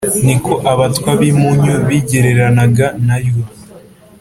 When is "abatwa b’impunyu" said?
0.71-1.73